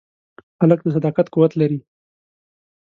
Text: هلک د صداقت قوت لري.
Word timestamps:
هلک 0.61 0.79
د 0.83 0.87
صداقت 0.95 1.27
قوت 1.33 1.51
لري. 1.61 1.79